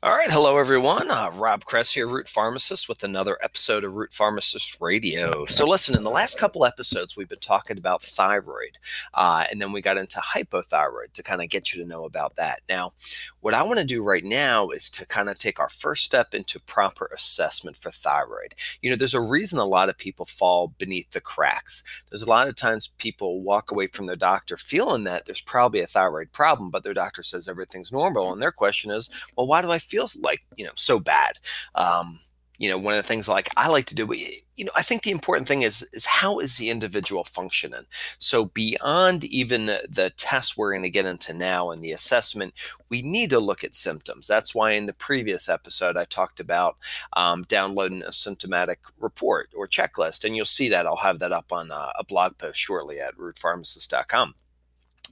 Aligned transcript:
All 0.00 0.14
right, 0.14 0.30
hello 0.30 0.58
everyone. 0.58 1.10
Uh, 1.10 1.32
Rob 1.34 1.64
Kress 1.64 1.92
here, 1.92 2.06
Root 2.06 2.28
Pharmacist, 2.28 2.88
with 2.88 3.02
another 3.02 3.36
episode 3.42 3.82
of 3.82 3.96
Root 3.96 4.12
Pharmacist 4.12 4.80
Radio. 4.80 5.44
So, 5.46 5.66
listen, 5.66 5.96
in 5.96 6.04
the 6.04 6.08
last 6.10 6.38
couple 6.38 6.64
episodes, 6.64 7.16
we've 7.16 7.28
been 7.28 7.40
talking 7.40 7.78
about 7.78 8.04
thyroid, 8.04 8.78
uh, 9.14 9.46
and 9.50 9.60
then 9.60 9.72
we 9.72 9.80
got 9.82 9.98
into 9.98 10.20
hypothyroid 10.20 11.14
to 11.14 11.22
kind 11.24 11.42
of 11.42 11.48
get 11.48 11.74
you 11.74 11.82
to 11.82 11.88
know 11.88 12.04
about 12.04 12.36
that. 12.36 12.60
Now, 12.68 12.92
what 13.40 13.54
I 13.54 13.64
want 13.64 13.80
to 13.80 13.84
do 13.84 14.04
right 14.04 14.24
now 14.24 14.68
is 14.68 14.88
to 14.90 15.04
kind 15.04 15.28
of 15.28 15.36
take 15.36 15.58
our 15.58 15.68
first 15.68 16.04
step 16.04 16.32
into 16.32 16.60
proper 16.60 17.10
assessment 17.12 17.76
for 17.76 17.90
thyroid. 17.90 18.54
You 18.80 18.90
know, 18.90 18.96
there's 18.96 19.14
a 19.14 19.20
reason 19.20 19.58
a 19.58 19.64
lot 19.64 19.88
of 19.88 19.98
people 19.98 20.26
fall 20.26 20.68
beneath 20.78 21.10
the 21.10 21.20
cracks. 21.20 21.82
There's 22.08 22.22
a 22.22 22.28
lot 22.28 22.46
of 22.46 22.54
times 22.54 22.92
people 22.98 23.42
walk 23.42 23.72
away 23.72 23.88
from 23.88 24.06
their 24.06 24.14
doctor 24.14 24.56
feeling 24.56 25.02
that 25.04 25.26
there's 25.26 25.40
probably 25.40 25.80
a 25.80 25.88
thyroid 25.88 26.30
problem, 26.30 26.70
but 26.70 26.84
their 26.84 26.94
doctor 26.94 27.24
says 27.24 27.48
everything's 27.48 27.90
normal, 27.90 28.32
and 28.32 28.40
their 28.40 28.52
question 28.52 28.92
is, 28.92 29.10
well, 29.36 29.48
why 29.48 29.60
do 29.60 29.72
I 29.72 29.80
feels 29.88 30.16
like 30.16 30.42
you 30.56 30.64
know 30.64 30.72
so 30.74 30.98
bad. 31.00 31.38
Um, 31.74 32.20
you 32.58 32.68
know, 32.68 32.76
one 32.76 32.94
of 32.94 32.98
the 32.98 33.06
things 33.06 33.28
like 33.28 33.48
I 33.56 33.68
like 33.68 33.86
to 33.86 33.94
do, 33.94 34.12
you 34.56 34.64
know, 34.64 34.72
I 34.76 34.82
think 34.82 35.02
the 35.02 35.12
important 35.12 35.46
thing 35.46 35.62
is 35.62 35.88
is 35.92 36.04
how 36.04 36.40
is 36.40 36.56
the 36.56 36.70
individual 36.70 37.22
functioning. 37.22 37.84
So 38.18 38.46
beyond 38.46 39.24
even 39.24 39.66
the 39.66 40.12
tests 40.16 40.56
we're 40.56 40.72
going 40.72 40.82
to 40.82 40.90
get 40.90 41.06
into 41.06 41.32
now 41.32 41.70
and 41.70 41.82
the 41.82 41.92
assessment, 41.92 42.54
we 42.88 43.00
need 43.00 43.30
to 43.30 43.38
look 43.38 43.62
at 43.62 43.76
symptoms. 43.76 44.26
That's 44.26 44.56
why 44.56 44.72
in 44.72 44.86
the 44.86 44.92
previous 44.92 45.48
episode 45.48 45.96
I 45.96 46.04
talked 46.04 46.40
about 46.40 46.76
um, 47.16 47.44
downloading 47.44 48.02
a 48.02 48.12
symptomatic 48.12 48.80
report 48.98 49.50
or 49.56 49.68
checklist, 49.68 50.24
and 50.24 50.34
you'll 50.34 50.44
see 50.44 50.68
that 50.68 50.86
I'll 50.86 50.96
have 50.96 51.20
that 51.20 51.32
up 51.32 51.52
on 51.52 51.70
a, 51.70 51.92
a 51.96 52.04
blog 52.04 52.38
post 52.38 52.58
shortly 52.58 52.98
at 52.98 53.16
rootpharmacist.com 53.16 54.34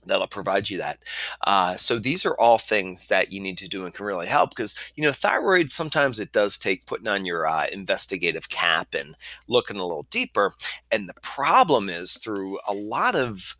that'll 0.06 0.26
provide 0.26 0.70
you 0.70 0.78
that. 0.78 0.98
Uh, 1.46 1.76
so 1.76 1.98
these 1.98 2.24
are 2.24 2.38
all 2.38 2.58
things 2.58 3.08
that 3.08 3.32
you 3.32 3.40
need 3.40 3.58
to 3.58 3.68
do 3.68 3.84
and 3.84 3.94
can 3.94 4.06
really 4.06 4.26
help 4.26 4.50
because 4.50 4.74
you 4.94 5.04
know 5.04 5.12
thyroid 5.12 5.70
sometimes 5.70 6.18
it 6.18 6.32
does 6.32 6.58
take 6.58 6.86
putting 6.86 7.08
on 7.08 7.24
your 7.24 7.46
uh, 7.46 7.66
investigative 7.72 8.48
cap 8.48 8.94
and 8.94 9.16
looking 9.48 9.76
a 9.76 9.84
little 9.84 10.06
deeper. 10.10 10.52
And 10.90 11.08
the 11.08 11.14
problem 11.22 11.88
is 11.88 12.14
through 12.14 12.58
a 12.66 12.74
lot 12.74 13.14
of 13.14 13.56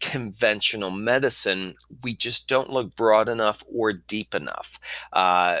conventional 0.00 0.90
medicine, 0.90 1.74
we 2.02 2.14
just 2.14 2.48
don't 2.48 2.70
look 2.70 2.94
broad 2.94 3.28
enough 3.28 3.62
or 3.72 3.92
deep 3.92 4.34
enough. 4.34 4.78
Uh, 5.12 5.60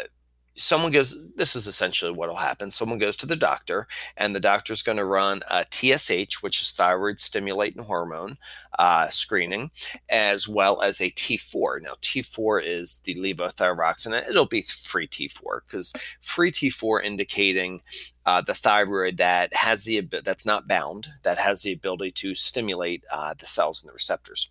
someone 0.58 0.90
goes 0.90 1.30
this 1.36 1.54
is 1.54 1.66
essentially 1.66 2.10
what 2.10 2.28
will 2.28 2.36
happen. 2.36 2.70
Someone 2.70 2.98
goes 2.98 3.16
to 3.16 3.26
the 3.26 3.36
doctor 3.36 3.86
and 4.16 4.34
the 4.34 4.40
doctor's 4.40 4.82
going 4.82 4.98
to 4.98 5.04
run 5.04 5.42
a 5.50 5.64
tsh 5.64 6.42
which 6.42 6.60
is 6.60 6.72
thyroid 6.72 7.20
stimulating 7.20 7.82
hormone 7.84 8.36
uh, 8.78 9.08
screening 9.08 9.70
as 10.08 10.48
well 10.48 10.82
as 10.82 11.00
a 11.00 11.10
t4 11.10 11.82
now 11.82 11.94
t4 12.02 12.60
is 12.62 13.00
the 13.04 13.14
levothyroxine 13.14 14.28
it'll 14.28 14.46
be 14.46 14.62
free 14.62 15.06
t4 15.06 15.60
because 15.66 15.92
free 16.20 16.50
t4 16.50 17.02
indicating 17.02 17.80
uh, 18.26 18.40
the 18.40 18.54
thyroid 18.54 19.16
that 19.16 19.52
has 19.54 19.84
the 19.84 20.00
that's 20.00 20.46
not 20.46 20.68
bound 20.68 21.08
that 21.22 21.38
has 21.38 21.62
the 21.62 21.72
ability 21.72 22.10
to 22.10 22.34
stimulate 22.34 23.04
uh, 23.10 23.34
the 23.34 23.46
cells 23.46 23.82
and 23.82 23.88
the 23.88 23.94
receptors 23.94 24.50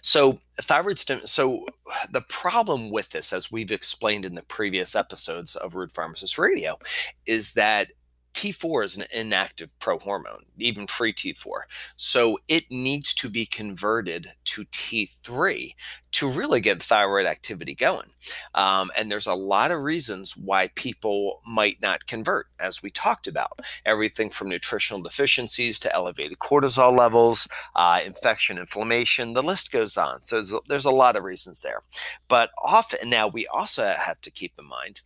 so 0.00 0.38
thyroid 0.60 0.98
stim. 0.98 1.20
So 1.24 1.66
the 2.10 2.22
problem 2.22 2.90
with 2.90 3.10
this, 3.10 3.32
as 3.32 3.50
we've 3.50 3.70
explained 3.70 4.24
in 4.24 4.34
the 4.34 4.42
previous 4.42 4.94
episodes 4.94 5.56
of 5.56 5.74
Root 5.74 5.92
Pharmacist 5.92 6.38
Radio, 6.38 6.78
is 7.26 7.52
that 7.54 7.92
T4 8.34 8.84
is 8.84 8.96
an 8.96 9.04
inactive 9.14 9.70
prohormone, 9.78 10.44
even 10.58 10.86
free 10.86 11.12
T4. 11.12 11.62
So 11.96 12.38
it 12.48 12.70
needs 12.70 13.14
to 13.14 13.28
be 13.28 13.46
converted 13.46 14.32
to 14.46 14.64
T3 14.64 15.74
to 16.12 16.28
really 16.28 16.60
get 16.60 16.82
thyroid 16.82 17.26
activity 17.26 17.74
going. 17.74 18.10
Um, 18.54 18.90
and 18.96 19.10
there's 19.10 19.26
a 19.26 19.34
lot 19.34 19.70
of 19.70 19.82
reasons 19.82 20.36
why 20.36 20.68
people 20.74 21.40
might 21.46 21.80
not 21.80 22.06
convert, 22.06 22.46
as 22.58 22.82
we 22.82 22.90
talked 22.90 23.26
about. 23.26 23.60
Everything 23.86 24.28
from 24.28 24.48
nutritional 24.48 25.02
deficiencies 25.02 25.78
to 25.80 25.94
elevated 25.94 26.38
cortisol 26.38 26.96
levels, 26.96 27.48
uh, 27.74 28.00
infection, 28.04 28.58
inflammation, 28.58 29.32
the 29.32 29.42
list 29.42 29.72
goes 29.72 29.96
on. 29.96 30.22
So 30.22 30.36
there's, 30.36 30.54
there's 30.68 30.84
a 30.84 30.90
lot 30.90 31.16
of 31.16 31.24
reasons 31.24 31.62
there. 31.62 31.82
But 32.28 32.50
often, 32.62 33.08
now 33.08 33.28
we 33.28 33.46
also 33.46 33.94
have 33.96 34.20
to 34.22 34.30
keep 34.30 34.52
in 34.58 34.66
mind. 34.66 35.00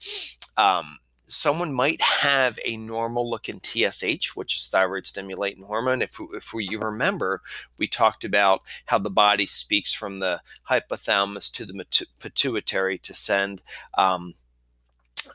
Um, 0.57 0.99
someone 1.27 1.73
might 1.73 2.01
have 2.01 2.59
a 2.65 2.77
normal 2.77 3.29
looking 3.29 3.61
TSH, 3.61 4.35
which 4.35 4.57
is 4.57 4.69
thyroid 4.69 5.07
stimulating 5.07 5.65
hormone. 5.65 6.03
If, 6.03 6.19
if 6.33 6.55
we, 6.55 6.65
you 6.65 6.79
remember, 6.79 7.43
we 7.79 7.87
talked 7.87 8.25
about 8.25 8.63
how 8.87 8.99
the 8.99 9.11
body 9.11 9.47
speaks 9.47 9.93
from 9.93 10.21
the 10.21 10.41
hypothalamus 10.71 11.51
to 11.53 11.67
the 11.67 11.85
pituitary 12.21 12.99
to 12.99 13.13
send 13.13 13.63
um, 13.99 14.35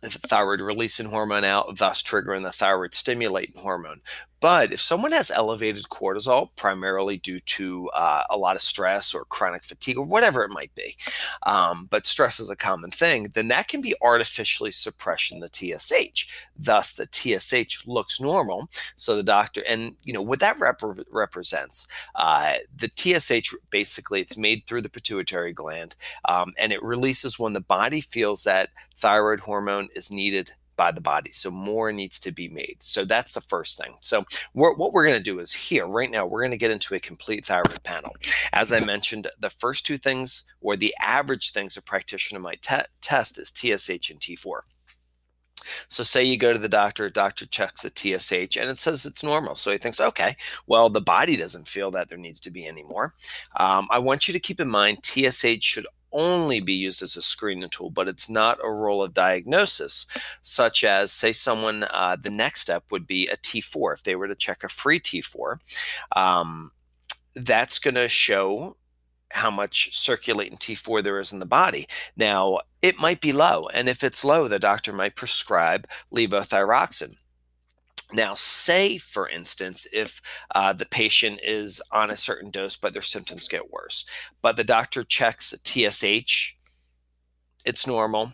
the 0.02 0.10
thyroid 0.10 0.62
releasing 0.62 1.08
hormone 1.08 1.44
out, 1.44 1.78
thus 1.78 2.02
triggering 2.02 2.44
the 2.44 2.52
thyroid 2.52 2.94
stimulating 2.94 3.62
hormone. 3.62 4.02
But 4.42 4.74
if 4.74 4.82
someone 4.82 5.12
has 5.12 5.30
elevated 5.30 5.84
cortisol, 5.86 6.50
primarily 6.56 7.18
due 7.18 7.40
to 7.40 7.90
uh, 7.94 8.24
a 8.30 8.38
lot 8.38 8.56
of 8.56 8.62
stress 8.64 9.14
or 9.14 9.26
chronic 9.26 9.64
fatigue 9.64 10.00
or 10.00 10.06
whatever 10.06 10.44
it 10.44 10.50
might 10.50 10.74
be, 10.74 10.98
um, 11.44 11.88
but 11.92 12.08
stress 12.08 12.40
is 12.40 12.50
a 12.50 12.56
common 12.56 12.90
thing, 12.90 13.30
then 13.34 13.48
that 13.50 13.68
can 13.68 13.82
be 13.82 13.96
artificially 14.02 14.72
suppressing 14.72 15.40
the 15.40 15.48
TSH. 15.48 16.28
Thus, 16.58 16.96
the 16.96 17.08
TSH 17.12 17.86
looks 17.86 18.20
normal. 18.20 18.68
So 18.96 19.16
the 19.16 19.24
doctor, 19.24 19.64
and 19.68 19.96
you 20.04 20.12
know 20.12 20.24
what 20.24 20.40
that 20.40 20.60
rep- 20.60 20.82
represents, 21.12 21.88
uh, 22.16 22.56
the 22.76 22.90
TSH 22.96 23.54
basically 23.70 24.22
it's 24.22 24.38
made 24.38 24.64
through 24.66 24.82
the 24.82 24.90
pituitary 24.90 25.54
gland, 25.54 25.96
um, 26.28 26.54
and 26.58 26.74
it 26.74 26.82
releases 26.82 27.38
when 27.38 27.54
the 27.54 27.62
body 27.62 28.02
feels 28.02 28.44
that 28.44 28.70
thyroid 28.98 29.40
hormone 29.40 29.88
is 29.96 30.12
needed 30.12 30.52
by 30.82 30.92
the 30.92 31.00
body. 31.00 31.30
So 31.30 31.52
more 31.52 31.92
needs 31.92 32.20
to 32.22 32.32
be 32.32 32.48
made. 32.48 32.78
So 32.80 33.06
that's 33.06 33.36
the 33.36 33.42
first 33.42 33.80
thing. 33.80 33.94
So 34.02 34.26
we're, 34.56 34.74
what 34.74 34.94
we're 34.94 35.06
going 35.06 35.20
to 35.20 35.32
do 35.32 35.38
is 35.38 35.54
here 35.54 35.86
right 35.86 36.10
now, 36.10 36.26
we're 36.26 36.42
going 36.42 36.50
to 36.50 36.58
get 36.58 36.72
into 36.72 36.96
a 36.96 37.00
complete 37.00 37.46
thyroid 37.46 37.84
panel. 37.84 38.16
As 38.52 38.72
I 38.72 38.80
mentioned, 38.80 39.28
the 39.40 39.52
first 39.52 39.86
two 39.86 39.98
things 39.98 40.44
or 40.60 40.76
the 40.76 40.92
average 41.00 41.52
things 41.52 41.78
a 41.78 41.84
practitioner 41.84 42.40
might 42.40 42.64
te- 42.64 42.90
test 43.00 43.38
is 43.38 43.50
TSH 43.50 44.10
and 44.10 44.20
T4. 44.20 44.62
So 45.88 46.02
say 46.02 46.24
you 46.24 46.36
go 46.36 46.52
to 46.52 46.58
the 46.58 46.68
doctor, 46.68 47.12
doctor 47.12 47.46
checks 47.46 47.84
the 47.84 47.90
TSH 47.90 48.58
and 48.58 48.68
it 48.68 48.80
says 48.80 49.06
it's 49.06 49.24
normal. 49.24 49.54
So 49.54 49.72
he 49.72 49.78
thinks, 49.78 50.00
okay, 50.00 50.36
well, 50.66 50.90
the 50.90 51.00
body 51.00 51.38
doesn't 51.38 51.68
feel 51.68 51.92
that 51.92 52.10
there 52.10 52.18
needs 52.18 52.40
to 52.40 52.50
be 52.50 52.66
any 52.66 52.82
more. 52.82 53.14
Um, 53.58 53.88
I 53.92 54.00
want 54.00 54.28
you 54.28 54.32
to 54.34 54.40
keep 54.40 54.60
in 54.60 54.68
mind 54.68 55.04
TSH 55.04 55.62
should 55.62 55.86
only 56.12 56.60
be 56.60 56.74
used 56.74 57.02
as 57.02 57.16
a 57.16 57.22
screening 57.22 57.70
tool, 57.70 57.90
but 57.90 58.08
it's 58.08 58.30
not 58.30 58.60
a 58.64 58.72
role 58.72 59.04
of 59.04 59.14
diagnosis, 59.14 60.06
such 60.42 60.84
as, 60.84 61.12
say, 61.12 61.34
someone, 61.34 61.84
uh, 61.92 62.18
the 62.20 62.30
next 62.30 62.62
step 62.62 62.84
would 62.92 63.08
be 63.08 63.28
a 63.28 63.38
T4. 63.38 63.94
If 63.94 64.04
they 64.04 64.16
were 64.16 64.28
to 64.28 64.36
check 64.36 64.64
a 64.64 64.70
free 64.70 65.00
T4, 65.00 65.60
um, 66.16 66.72
that's 67.36 67.80
going 67.80 67.96
to 67.96 68.08
show 68.08 68.78
how 69.34 69.50
much 69.50 69.96
circulating 69.96 70.58
T4 70.58 71.04
there 71.04 71.20
is 71.20 71.32
in 71.32 71.40
the 71.40 71.46
body. 71.46 71.88
Now, 72.18 72.60
it 72.82 73.00
might 73.00 73.22
be 73.22 73.32
low, 73.32 73.68
and 73.74 73.88
if 73.88 74.04
it's 74.04 74.26
low, 74.26 74.48
the 74.48 74.60
doctor 74.60 74.92
might 74.92 75.16
prescribe 75.16 75.88
levothyroxine. 76.14 77.16
Now, 78.14 78.34
say, 78.34 78.98
for 78.98 79.28
instance, 79.28 79.88
if 79.94 80.22
uh, 80.54 80.74
the 80.74 80.86
patient 80.86 81.40
is 81.44 81.82
on 81.92 82.12
a 82.12 82.16
certain 82.16 82.52
dose, 82.52 82.76
but 82.76 82.94
their 82.94 83.02
symptoms 83.02 83.48
get 83.48 83.72
worse, 83.72 84.06
but 84.42 84.58
the 84.58 84.64
doctor 84.64 85.04
checks 85.04 85.54
TSH, 85.64 86.56
it's 87.66 87.88
normal. 87.88 88.34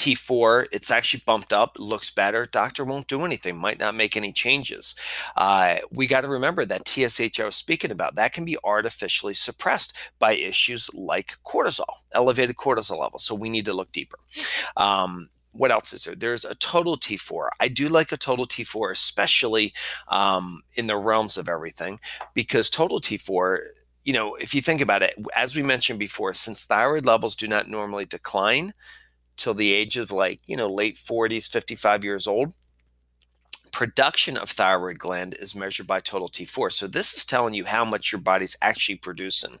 T4, 0.00 0.66
it's 0.72 0.90
actually 0.90 1.22
bumped 1.26 1.52
up, 1.52 1.76
looks 1.78 2.10
better. 2.10 2.46
Doctor 2.46 2.86
won't 2.86 3.06
do 3.06 3.22
anything, 3.22 3.58
might 3.58 3.78
not 3.78 3.94
make 3.94 4.16
any 4.16 4.32
changes. 4.32 4.94
Uh, 5.36 5.76
we 5.92 6.06
got 6.06 6.22
to 6.22 6.28
remember 6.28 6.64
that 6.64 6.88
TSH 6.88 7.38
I 7.38 7.44
was 7.44 7.56
speaking 7.56 7.90
about, 7.90 8.14
that 8.14 8.32
can 8.32 8.46
be 8.46 8.56
artificially 8.64 9.34
suppressed 9.34 9.98
by 10.18 10.32
issues 10.32 10.88
like 10.94 11.36
cortisol, 11.46 11.84
elevated 12.12 12.56
cortisol 12.56 12.98
levels. 12.98 13.24
So 13.24 13.34
we 13.34 13.50
need 13.50 13.66
to 13.66 13.74
look 13.74 13.92
deeper. 13.92 14.18
Um, 14.74 15.28
what 15.52 15.70
else 15.70 15.92
is 15.92 16.04
there? 16.04 16.14
There's 16.14 16.44
a 16.44 16.54
total 16.56 16.96
T4. 16.96 17.48
I 17.58 17.68
do 17.68 17.88
like 17.88 18.12
a 18.12 18.16
total 18.16 18.46
T4, 18.46 18.92
especially 18.92 19.72
um, 20.08 20.62
in 20.74 20.86
the 20.86 20.96
realms 20.96 21.36
of 21.36 21.48
everything, 21.48 22.00
because 22.34 22.70
total 22.70 23.00
T4, 23.00 23.58
you 24.04 24.12
know, 24.12 24.34
if 24.36 24.54
you 24.54 24.60
think 24.60 24.80
about 24.80 25.02
it, 25.02 25.14
as 25.36 25.56
we 25.56 25.62
mentioned 25.62 25.98
before, 25.98 26.34
since 26.34 26.64
thyroid 26.64 27.04
levels 27.04 27.36
do 27.36 27.48
not 27.48 27.68
normally 27.68 28.04
decline 28.04 28.72
till 29.36 29.54
the 29.54 29.72
age 29.72 29.96
of 29.96 30.10
like, 30.10 30.40
you 30.46 30.56
know, 30.56 30.68
late 30.68 30.96
40s, 30.96 31.48
55 31.48 32.04
years 32.04 32.26
old, 32.26 32.54
production 33.72 34.36
of 34.36 34.50
thyroid 34.50 34.98
gland 34.98 35.34
is 35.38 35.54
measured 35.54 35.86
by 35.86 36.00
total 36.00 36.28
T4. 36.28 36.72
So 36.72 36.86
this 36.86 37.14
is 37.14 37.24
telling 37.24 37.54
you 37.54 37.64
how 37.64 37.84
much 37.84 38.12
your 38.12 38.20
body's 38.20 38.56
actually 38.60 38.96
producing. 38.96 39.58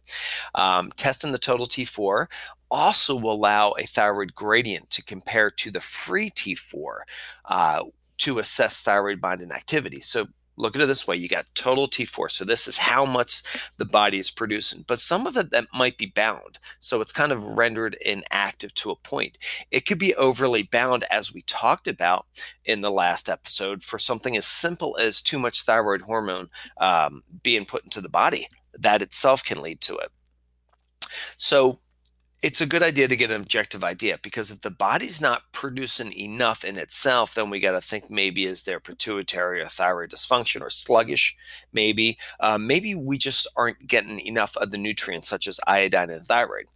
Um, 0.54 0.90
testing 0.96 1.32
the 1.32 1.38
total 1.38 1.66
T4 1.66 2.26
also 2.70 3.16
allow 3.18 3.72
a 3.72 3.84
thyroid 3.84 4.34
gradient 4.34 4.90
to 4.90 5.04
compare 5.04 5.50
to 5.50 5.70
the 5.70 5.80
free 5.80 6.30
T4 6.30 7.00
uh, 7.46 7.84
to 8.18 8.38
assess 8.38 8.82
thyroid 8.82 9.20
binding 9.20 9.52
activity. 9.52 10.00
So 10.00 10.28
look 10.60 10.76
at 10.76 10.82
it 10.82 10.86
this 10.86 11.06
way 11.06 11.16
you 11.16 11.28
got 11.28 11.46
total 11.54 11.88
T4. 11.88 12.30
So 12.30 12.44
this 12.44 12.68
is 12.68 12.78
how 12.78 13.04
much 13.04 13.42
the 13.78 13.84
body 13.84 14.18
is 14.18 14.30
producing. 14.30 14.84
But 14.86 15.00
some 15.00 15.26
of 15.26 15.36
it 15.36 15.50
that 15.50 15.66
might 15.74 15.96
be 15.96 16.06
bound. 16.06 16.58
So 16.78 17.00
it's 17.00 17.12
kind 17.12 17.32
of 17.32 17.44
rendered 17.44 17.96
inactive 18.04 18.74
to 18.74 18.90
a 18.90 18.96
point. 18.96 19.38
It 19.70 19.86
could 19.86 19.98
be 19.98 20.14
overly 20.14 20.62
bound, 20.62 21.04
as 21.10 21.32
we 21.32 21.42
talked 21.42 21.88
about 21.88 22.26
in 22.64 22.82
the 22.82 22.90
last 22.90 23.28
episode, 23.28 23.82
for 23.82 23.98
something 23.98 24.36
as 24.36 24.46
simple 24.46 24.96
as 25.00 25.22
too 25.22 25.38
much 25.38 25.62
thyroid 25.62 26.02
hormone 26.02 26.50
um, 26.78 27.22
being 27.42 27.64
put 27.64 27.84
into 27.84 28.00
the 28.00 28.08
body. 28.08 28.46
That 28.78 29.02
itself 29.02 29.44
can 29.44 29.62
lead 29.62 29.80
to 29.82 29.96
it. 29.96 30.10
So 31.36 31.80
it's 32.42 32.60
a 32.60 32.66
good 32.66 32.82
idea 32.82 33.06
to 33.06 33.16
get 33.16 33.30
an 33.30 33.40
objective 33.40 33.84
idea 33.84 34.18
because 34.22 34.50
if 34.50 34.62
the 34.62 34.70
body's 34.70 35.20
not 35.20 35.42
producing 35.52 36.10
enough 36.12 36.64
in 36.64 36.78
itself, 36.78 37.34
then 37.34 37.50
we 37.50 37.60
got 37.60 37.72
to 37.72 37.82
think 37.82 38.10
maybe 38.10 38.46
is 38.46 38.62
there 38.62 38.80
pituitary 38.80 39.60
or 39.60 39.66
thyroid 39.66 40.10
dysfunction 40.10 40.62
or 40.62 40.70
sluggish? 40.70 41.36
Maybe, 41.72 42.18
uh, 42.40 42.56
maybe 42.56 42.94
we 42.94 43.18
just 43.18 43.46
aren't 43.56 43.86
getting 43.86 44.20
enough 44.20 44.56
of 44.56 44.70
the 44.70 44.78
nutrients 44.78 45.28
such 45.28 45.46
as 45.46 45.60
iodine 45.66 46.08
and 46.08 46.26
thyroid. 46.26 46.66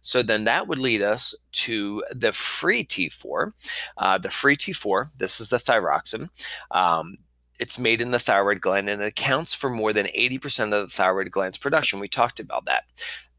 So 0.00 0.22
then 0.22 0.44
that 0.44 0.66
would 0.66 0.78
lead 0.78 1.02
us 1.02 1.34
to 1.52 2.02
the 2.10 2.32
free 2.32 2.84
T4. 2.84 3.52
Uh, 3.98 4.18
the 4.18 4.30
free 4.30 4.56
T4, 4.56 5.08
this 5.18 5.38
is 5.38 5.50
the 5.50 5.58
thyroxin. 5.58 6.30
Um, 6.70 7.18
it's 7.60 7.78
made 7.78 8.00
in 8.00 8.10
the 8.10 8.18
thyroid 8.18 8.62
gland 8.62 8.88
and 8.88 9.02
it 9.02 9.08
accounts 9.08 9.54
for 9.54 9.68
more 9.68 9.92
than 9.92 10.06
80% 10.06 10.72
of 10.72 10.88
the 10.88 10.88
thyroid 10.88 11.30
gland's 11.30 11.58
production. 11.58 12.00
We 12.00 12.08
talked 12.08 12.40
about 12.40 12.64
that. 12.64 12.84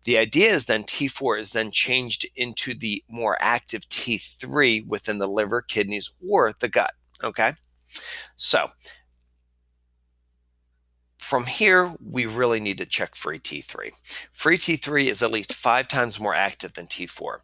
The 0.04 0.18
idea 0.18 0.52
is 0.52 0.66
then 0.66 0.84
T4 0.84 1.40
is 1.40 1.52
then 1.54 1.72
changed 1.72 2.26
into 2.36 2.74
the 2.74 3.04
more 3.08 3.38
active 3.40 3.88
T3 3.90 4.88
within 4.88 5.20
the 5.20 5.28
liver, 5.28 5.62
kidneys, 5.62 6.12
or 6.28 6.54
the 6.60 6.70
gut. 6.70 6.94
Okay. 7.24 7.54
So 8.36 8.70
from 11.20 11.46
here, 11.46 11.94
we 12.04 12.26
really 12.26 12.60
need 12.60 12.78
to 12.80 12.86
check 12.86 13.16
free 13.16 13.40
T3. 13.40 13.92
Free 14.32 14.58
T3 14.58 15.08
is 15.08 15.22
at 15.22 15.32
least 15.32 15.54
five 15.54 15.88
times 15.88 16.20
more 16.20 16.34
active 16.34 16.74
than 16.74 16.88
T4. 16.88 17.38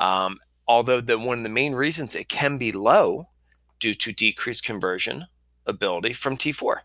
Um, 0.00 0.38
although 0.66 1.00
the, 1.00 1.18
one 1.18 1.38
of 1.38 1.42
the 1.44 1.50
main 1.50 1.74
reasons 1.74 2.14
it 2.14 2.28
can 2.28 2.58
be 2.58 2.72
low 2.72 3.28
due 3.78 3.94
to 3.94 4.12
decreased 4.12 4.64
conversion 4.64 5.26
ability 5.66 6.14
from 6.14 6.36
T4. 6.36 6.80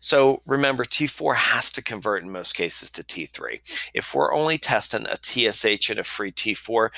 So 0.00 0.42
remember, 0.46 0.84
T4 0.84 1.34
has 1.36 1.70
to 1.72 1.82
convert 1.82 2.22
in 2.22 2.30
most 2.30 2.54
cases 2.54 2.90
to 2.92 3.02
T3. 3.02 3.60
If 3.94 4.14
we're 4.14 4.34
only 4.34 4.58
testing 4.58 5.06
a 5.06 5.16
TSH 5.16 5.90
and 5.90 5.98
a 5.98 6.04
free 6.04 6.32
T4, 6.32 6.90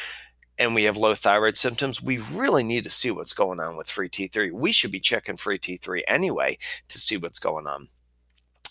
and 0.59 0.75
we 0.75 0.85
have 0.85 0.97
low 0.97 1.15
thyroid 1.15 1.57
symptoms, 1.57 2.03
we 2.03 2.19
really 2.19 2.63
need 2.63 2.85
to 2.85 2.91
see 2.91 3.11
what's 3.11 3.33
going 3.33 3.59
on 3.61 3.77
with 3.77 3.91
free 3.91 4.09
T3. 4.09 4.53
We 4.53 4.73
should 4.73 4.93
be 4.93 5.01
checking 5.01 5.37
free 5.37 5.59
T3 5.59 6.03
anyway 6.07 6.59
to 6.89 6.99
see 6.99 7.17
what's 7.17 7.39
going 7.39 7.67
on 7.67 7.89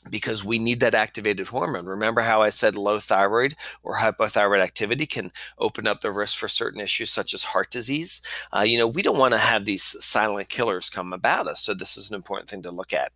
because 0.09 0.43
we 0.43 0.59
need 0.59 0.79
that 0.79 0.95
activated 0.95 1.47
hormone. 1.47 1.85
Remember 1.85 2.21
how 2.21 2.41
I 2.41 2.49
said 2.49 2.75
low 2.75 2.99
thyroid 2.99 3.55
or 3.83 3.97
hypothyroid 3.97 4.59
activity 4.59 5.05
can 5.05 5.31
open 5.59 5.87
up 5.87 6.01
the 6.01 6.11
risk 6.11 6.37
for 6.37 6.47
certain 6.47 6.81
issues 6.81 7.09
such 7.11 7.33
as 7.33 7.43
heart 7.43 7.71
disease? 7.71 8.21
Uh, 8.55 8.61
you 8.61 8.77
know, 8.77 8.87
we 8.87 9.01
don't 9.01 9.17
want 9.17 9.33
to 9.33 9.37
have 9.37 9.65
these 9.65 9.95
silent 10.03 10.49
killers 10.49 10.89
come 10.89 11.13
about 11.13 11.47
us. 11.47 11.61
So, 11.61 11.73
this 11.73 11.97
is 11.97 12.09
an 12.09 12.15
important 12.15 12.49
thing 12.49 12.61
to 12.63 12.71
look 12.71 12.93
at. 12.93 13.11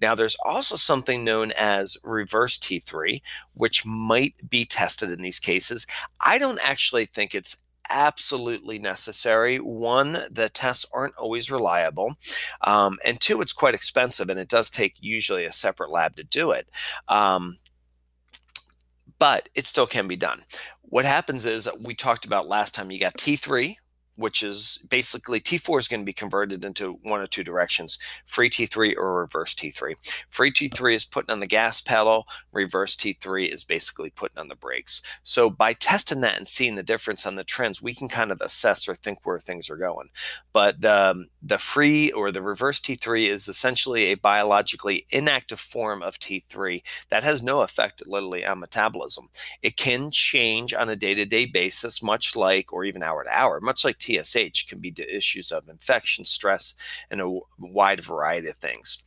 Now, 0.00 0.14
there's 0.14 0.36
also 0.44 0.76
something 0.76 1.24
known 1.24 1.52
as 1.52 1.96
reverse 2.04 2.58
T3, 2.58 3.22
which 3.54 3.84
might 3.86 4.34
be 4.48 4.64
tested 4.64 5.10
in 5.10 5.22
these 5.22 5.40
cases. 5.40 5.86
I 6.24 6.38
don't 6.38 6.60
actually 6.62 7.06
think 7.06 7.34
it's 7.34 7.56
absolutely 7.90 8.78
necessary. 8.78 9.58
One, 9.58 10.24
the 10.30 10.48
tests 10.48 10.86
aren't 10.92 11.16
always 11.16 11.50
reliable. 11.50 12.16
Um, 12.62 12.98
and 13.04 13.20
two, 13.20 13.40
it's 13.40 13.52
quite 13.52 13.74
expensive 13.74 14.30
and 14.30 14.38
it 14.38 14.48
does 14.48 14.70
take 14.70 14.94
usually 15.00 15.44
a 15.44 15.52
separate 15.52 15.90
lab 15.90 16.16
to 16.16 16.24
do 16.24 16.50
it. 16.50 16.70
Um, 17.08 17.58
but 19.18 19.48
it 19.54 19.66
still 19.66 19.86
can 19.86 20.08
be 20.08 20.16
done. 20.16 20.42
What 20.82 21.04
happens 21.04 21.46
is 21.46 21.68
we 21.80 21.94
talked 21.94 22.24
about 22.24 22.46
last 22.46 22.74
time 22.74 22.90
you 22.90 23.00
got 23.00 23.14
T3, 23.14 23.76
which 24.16 24.42
is 24.42 24.78
basically 24.88 25.40
T4 25.40 25.78
is 25.78 25.88
going 25.88 26.00
to 26.00 26.06
be 26.06 26.12
converted 26.12 26.64
into 26.64 26.98
one 27.02 27.22
of 27.22 27.30
two 27.30 27.44
directions 27.44 27.98
free 28.24 28.50
T3 28.50 28.96
or 28.96 29.20
reverse 29.20 29.54
T3. 29.54 29.94
Free 30.28 30.50
T3 30.50 30.94
is 30.94 31.04
putting 31.04 31.30
on 31.30 31.40
the 31.40 31.46
gas 31.46 31.80
pedal, 31.80 32.26
reverse 32.52 32.96
T3 32.96 33.52
is 33.52 33.64
basically 33.64 34.10
putting 34.10 34.38
on 34.38 34.48
the 34.48 34.54
brakes. 34.54 35.02
So 35.22 35.50
by 35.50 35.72
testing 35.74 36.20
that 36.22 36.36
and 36.36 36.48
seeing 36.48 36.74
the 36.74 36.82
difference 36.82 37.26
on 37.26 37.36
the 37.36 37.44
trends, 37.44 37.82
we 37.82 37.94
can 37.94 38.08
kind 38.08 38.32
of 38.32 38.40
assess 38.40 38.88
or 38.88 38.94
think 38.94 39.20
where 39.24 39.38
things 39.38 39.70
are 39.70 39.76
going. 39.76 40.08
But 40.52 40.80
the, 40.80 41.26
the 41.42 41.58
free 41.58 42.10
or 42.10 42.32
the 42.32 42.42
reverse 42.42 42.80
T3 42.80 43.28
is 43.28 43.48
essentially 43.48 44.06
a 44.06 44.16
biologically 44.16 45.06
inactive 45.10 45.60
form 45.60 46.02
of 46.02 46.18
T3 46.18 46.82
that 47.10 47.24
has 47.24 47.42
no 47.42 47.62
effect 47.62 48.02
literally 48.06 48.44
on 48.44 48.60
metabolism. 48.60 49.28
It 49.62 49.76
can 49.76 50.10
change 50.10 50.72
on 50.74 50.88
a 50.88 50.96
day 50.96 51.14
to 51.14 51.24
day 51.24 51.46
basis, 51.46 52.02
much 52.02 52.36
like, 52.36 52.72
or 52.72 52.84
even 52.84 53.02
hour 53.02 53.24
to 53.24 53.30
hour, 53.30 53.60
much 53.60 53.84
like 53.84 53.98
TSH 54.06 54.66
can 54.68 54.78
be 54.78 54.90
to 54.92 55.16
issues 55.16 55.50
of 55.50 55.68
infection, 55.68 56.24
stress, 56.24 56.74
and 57.10 57.20
a 57.20 57.38
wide 57.58 58.00
variety 58.00 58.48
of 58.48 58.56
things. 58.56 58.98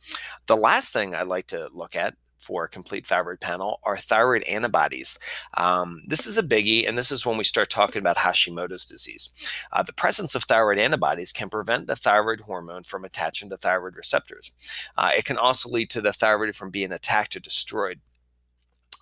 The 0.46 0.56
last 0.56 0.92
thing 0.92 1.14
I'd 1.14 1.26
like 1.26 1.46
to 1.48 1.68
look 1.72 1.96
at 1.96 2.14
for 2.40 2.64
a 2.64 2.68
complete 2.68 3.06
thyroid 3.06 3.38
panel 3.38 3.80
are 3.84 3.96
thyroid 3.96 4.42
antibodies. 4.44 5.18
Um, 5.56 6.02
this 6.06 6.26
is 6.26 6.38
a 6.38 6.42
biggie, 6.42 6.88
and 6.88 6.96
this 6.96 7.12
is 7.12 7.26
when 7.26 7.36
we 7.36 7.44
start 7.44 7.70
talking 7.70 8.00
about 8.00 8.16
Hashimoto's 8.16 8.86
disease. 8.86 9.30
Uh, 9.72 9.82
the 9.82 9.92
presence 9.92 10.34
of 10.34 10.44
thyroid 10.44 10.78
antibodies 10.78 11.32
can 11.32 11.50
prevent 11.50 11.86
the 11.86 11.96
thyroid 11.96 12.40
hormone 12.40 12.82
from 12.82 13.04
attaching 13.04 13.50
to 13.50 13.56
thyroid 13.56 13.94
receptors. 13.94 14.52
Uh, 14.96 15.10
it 15.16 15.26
can 15.26 15.36
also 15.36 15.68
lead 15.68 15.90
to 15.90 16.00
the 16.00 16.12
thyroid 16.12 16.56
from 16.56 16.70
being 16.70 16.92
attacked 16.92 17.36
or 17.36 17.40
destroyed 17.40 18.00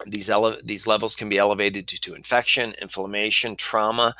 these 0.06 0.30
ele- 0.30 0.60
these 0.62 0.86
levels 0.86 1.16
can 1.16 1.28
be 1.28 1.38
elevated 1.38 1.86
due 1.86 1.96
to 1.96 2.14
infection, 2.14 2.74
inflammation, 2.80 3.56
trauma, 3.56 4.14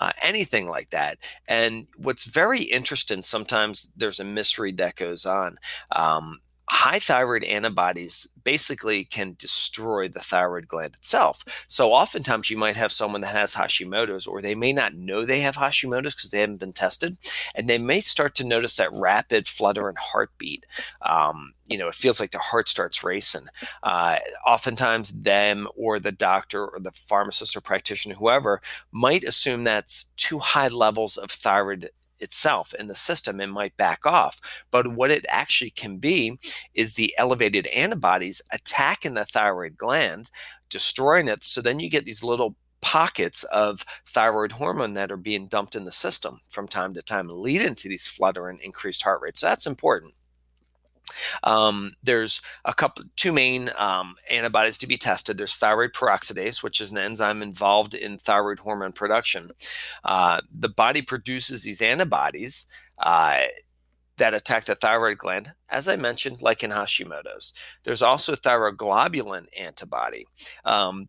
uh, 0.00 0.12
anything 0.20 0.68
like 0.68 0.90
that. 0.90 1.18
And 1.48 1.86
what's 1.96 2.24
very 2.24 2.62
interesting, 2.62 3.22
sometimes 3.22 3.88
there's 3.96 4.20
a 4.20 4.24
misread 4.24 4.76
that 4.76 4.96
goes 4.96 5.24
on. 5.24 5.58
Um, 5.90 6.40
high 6.72 6.98
thyroid 6.98 7.44
antibodies 7.44 8.26
basically 8.44 9.04
can 9.04 9.36
destroy 9.38 10.08
the 10.08 10.20
thyroid 10.20 10.66
gland 10.66 10.94
itself. 10.94 11.44
So 11.68 11.92
oftentimes 11.92 12.48
you 12.48 12.56
might 12.56 12.76
have 12.76 12.90
someone 12.90 13.20
that 13.20 13.36
has 13.36 13.54
Hashimoto's, 13.54 14.26
or 14.26 14.40
they 14.40 14.54
may 14.54 14.72
not 14.72 14.94
know 14.94 15.26
they 15.26 15.40
have 15.40 15.56
Hashimoto's 15.56 16.14
because 16.14 16.30
they 16.30 16.40
haven't 16.40 16.60
been 16.60 16.72
tested, 16.72 17.18
and 17.54 17.68
they 17.68 17.76
may 17.76 18.00
start 18.00 18.34
to 18.36 18.46
notice 18.46 18.76
that 18.76 18.90
rapid 18.94 19.46
fluttering 19.46 19.96
heartbeat. 20.00 20.64
Um, 21.02 21.52
you 21.66 21.76
know, 21.76 21.88
it 21.88 21.94
feels 21.94 22.18
like 22.18 22.30
their 22.30 22.40
heart 22.40 22.70
starts 22.70 23.04
racing. 23.04 23.48
Uh, 23.82 24.18
oftentimes, 24.46 25.10
them 25.10 25.68
or 25.76 26.00
the 26.00 26.10
doctor 26.10 26.66
or 26.66 26.80
the 26.80 26.90
pharmacist 26.92 27.54
or 27.54 27.60
practitioner, 27.60 28.14
whoever, 28.14 28.62
might 28.92 29.24
assume 29.24 29.64
that's 29.64 30.04
too 30.16 30.38
high 30.38 30.68
levels 30.68 31.18
of 31.18 31.30
thyroid 31.30 31.90
itself 32.22 32.72
in 32.74 32.86
the 32.86 32.94
system 32.94 33.40
and 33.40 33.52
might 33.52 33.76
back 33.76 34.06
off. 34.06 34.40
But 34.70 34.86
mm-hmm. 34.86 34.96
what 34.96 35.10
it 35.10 35.26
actually 35.28 35.70
can 35.70 35.98
be 35.98 36.38
is 36.74 36.94
the 36.94 37.14
elevated 37.18 37.66
antibodies 37.68 38.40
attacking 38.52 39.14
the 39.14 39.24
thyroid 39.24 39.76
gland, 39.76 40.30
destroying 40.70 41.28
it. 41.28 41.42
So 41.42 41.60
then 41.60 41.80
you 41.80 41.90
get 41.90 42.04
these 42.04 42.22
little 42.22 42.56
pockets 42.80 43.44
of 43.44 43.84
thyroid 44.06 44.52
hormone 44.52 44.94
that 44.94 45.12
are 45.12 45.16
being 45.16 45.46
dumped 45.46 45.74
in 45.74 45.84
the 45.84 45.92
system 45.92 46.40
from 46.50 46.66
time 46.68 46.94
to 46.94 47.02
time, 47.02 47.28
leading 47.28 47.74
to 47.76 47.88
these 47.88 48.06
fluttering 48.06 48.58
increased 48.62 49.02
heart 49.02 49.20
rate. 49.22 49.38
So 49.38 49.46
that's 49.46 49.66
important. 49.66 50.14
Um, 51.42 51.92
there's 52.02 52.40
a 52.64 52.74
couple, 52.74 53.04
two 53.16 53.32
main 53.32 53.70
um, 53.78 54.14
antibodies 54.30 54.78
to 54.78 54.86
be 54.86 54.96
tested. 54.96 55.38
There's 55.38 55.56
thyroid 55.56 55.92
peroxidase, 55.92 56.62
which 56.62 56.80
is 56.80 56.92
an 56.92 56.98
enzyme 56.98 57.42
involved 57.42 57.94
in 57.94 58.18
thyroid 58.18 58.60
hormone 58.60 58.92
production. 58.92 59.52
Uh, 60.04 60.40
the 60.52 60.68
body 60.68 61.02
produces 61.02 61.62
these 61.62 61.80
antibodies. 61.80 62.66
Uh, 62.98 63.42
that 64.18 64.34
attack 64.34 64.64
the 64.66 64.74
thyroid 64.74 65.18
gland, 65.18 65.52
as 65.70 65.88
I 65.88 65.96
mentioned, 65.96 66.42
like 66.42 66.62
in 66.62 66.70
Hashimoto's. 66.70 67.52
There's 67.82 68.02
also 68.02 68.34
thyroglobulin 68.36 69.46
antibody. 69.58 70.26
Um, 70.64 71.08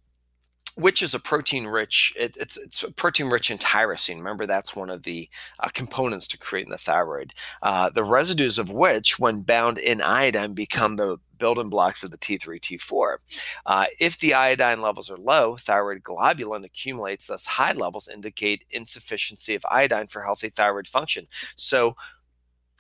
which 0.76 1.02
is 1.02 1.14
a 1.14 1.20
protein 1.20 1.66
rich 1.68 2.14
it, 2.18 2.36
it's 2.40 2.58
it's 2.58 2.84
protein 2.96 3.30
rich 3.30 3.52
in 3.52 3.58
tyrosine. 3.58 4.18
Remember 4.18 4.46
that's 4.46 4.76
one 4.76 4.90
of 4.90 5.04
the 5.04 5.30
uh, 5.60 5.70
components 5.74 6.28
to 6.30 6.38
creating 6.38 6.72
the 6.72 6.78
thyroid 6.78 7.34
uh, 7.62 7.90
the 7.90 8.04
residues 8.04 8.58
of 8.58 8.72
which 8.72 9.20
when 9.20 9.42
bound 9.42 9.78
in 9.78 10.02
iodine 10.02 10.54
become 10.54 10.96
the 10.96 11.18
building 11.38 11.70
blocks 11.70 12.04
of 12.04 12.12
the 12.12 12.18
t3 12.18 12.60
t4 12.60 13.18
uh, 13.66 13.86
if 14.00 14.18
the 14.20 14.34
iodine 14.34 14.82
levels 14.82 15.10
are 15.10 15.18
low 15.18 15.56
thyroglobulin 15.56 16.64
accumulates 16.64 17.28
thus 17.28 17.46
high 17.46 17.74
levels 17.74 18.08
indicate 18.08 18.66
insufficiency 18.72 19.56
of 19.56 19.66
iodine 19.70 20.08
for 20.08 20.22
healthy 20.22 20.50
thyroid 20.50 20.88
function. 20.88 21.28
So 21.56 21.96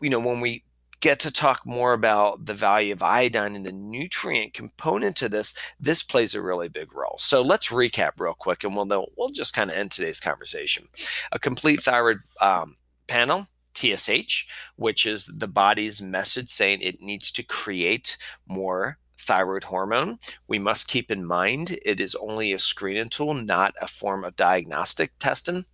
you 0.01 0.09
know 0.09 0.19
when 0.19 0.41
we 0.41 0.63
get 1.03 1.19
to 1.19 1.29
talk 1.29 1.65
more 1.65 1.91
about 1.91 2.45
the 2.45 2.53
value 2.53 2.93
of 2.93 3.03
iodine 3.03 3.57
and 3.57 3.65
the 3.65 3.73
nutrient 3.73 4.53
component 4.53 5.17
to 5.17 5.27
this, 5.27 5.53
this 5.77 6.01
plays 6.01 6.33
a 6.33 6.41
really 6.41 6.69
big 6.69 6.95
role. 6.95 7.17
So 7.19 7.41
let's 7.41 7.67
recap 7.67 8.11
real 8.19 8.33
quick, 8.33 8.63
and 8.63 8.73
we'll 8.73 9.07
we'll 9.17 9.29
just 9.29 9.53
kind 9.53 9.69
of 9.69 9.75
end 9.75 9.91
today's 9.91 10.21
conversation. 10.21 10.87
A 11.33 11.39
complete 11.39 11.83
thyroid 11.83 12.19
um, 12.39 12.77
panel 13.07 13.47
TSH, 13.75 14.47
which 14.77 15.05
is 15.05 15.25
the 15.25 15.49
body's 15.49 16.01
message 16.01 16.49
saying 16.49 16.79
it 16.79 17.01
needs 17.01 17.31
to 17.31 17.43
create 17.43 18.15
more 18.47 18.97
thyroid 19.17 19.65
hormone. 19.65 20.19
We 20.47 20.57
must 20.57 20.87
keep 20.87 21.11
in 21.11 21.25
mind 21.25 21.77
it 21.85 21.99
is 21.99 22.15
only 22.15 22.53
a 22.53 22.59
screening 22.59 23.09
tool, 23.09 23.33
not 23.33 23.73
a 23.81 23.87
form 23.87 24.23
of 24.23 24.37
diagnostic 24.37 25.11
testing 25.19 25.65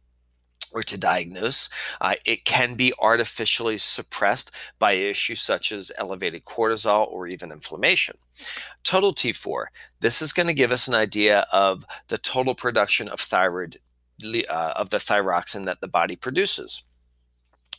or 0.73 0.83
to 0.83 0.97
diagnose. 0.97 1.69
Uh, 1.99 2.15
it 2.25 2.45
can 2.45 2.75
be 2.75 2.93
artificially 2.99 3.77
suppressed 3.77 4.51
by 4.77 4.93
issues 4.93 5.41
such 5.41 5.71
as 5.71 5.91
elevated 5.97 6.45
cortisol 6.45 7.11
or 7.11 7.27
even 7.27 7.51
inflammation. 7.51 8.17
Total 8.83 9.13
T4, 9.13 9.65
this 9.99 10.21
is 10.21 10.33
going 10.33 10.47
to 10.47 10.53
give 10.53 10.71
us 10.71 10.87
an 10.87 10.93
idea 10.93 11.45
of 11.51 11.85
the 12.07 12.17
total 12.17 12.55
production 12.55 13.09
of 13.09 13.19
thyroid, 13.19 13.79
uh, 14.23 14.73
of 14.75 14.89
the 14.89 14.97
thyroxine 14.97 15.65
that 15.65 15.81
the 15.81 15.87
body 15.87 16.15
produces. 16.15 16.83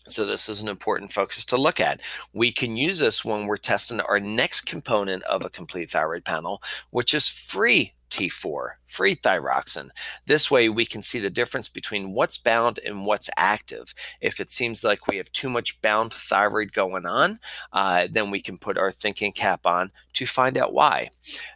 So 0.07 0.25
this 0.27 0.49
is 0.49 0.61
an 0.61 0.69
important 0.69 1.13
focus 1.13 1.45
to 1.47 1.57
look 1.57 1.79
at. 1.79 2.01
We 2.33 2.53
can 2.53 2.77
use 2.77 2.99
this 2.99 3.25
when 3.25 3.47
we're 3.47 3.57
testing 3.57 4.01
our 4.01 4.19
next 4.19 4.63
component 4.63 5.23
of 5.25 5.45
a 5.45 5.51
complete 5.51 5.91
thyroid 5.91 6.25
panel, 6.25 6.63
which 6.91 7.15
is 7.15 7.29
free 7.29 7.93
T4, 8.11 8.73
free 8.87 9.15
thyroxine. 9.15 9.91
This 10.27 10.51
way 10.51 10.69
we 10.69 10.85
can 10.85 11.03
see 11.03 11.19
the 11.19 11.31
difference 11.31 11.69
between 11.69 12.13
what's 12.13 12.37
bound 12.37 12.79
and 12.85 13.07
what's 13.07 13.31
active. 13.37 13.95
If 14.21 14.41
it 14.41 14.51
seems 14.51 14.85
like 14.85 15.07
we 15.07 15.17
have 15.17 15.33
too 15.33 15.49
much 15.49 15.81
bound 15.81 16.13
thyroid 16.13 16.73
going 16.73 17.07
on, 17.07 17.39
uh, 17.73 18.09
then 18.11 18.31
we 18.31 18.43
can 18.43 18.59
put 18.59 18.77
our 18.77 18.91
thinking 18.91 19.33
cap 19.33 19.67
on 19.67 19.91
to 20.15 20.27
find 20.27 20.59
out 20.59 20.73
why. 20.73 21.11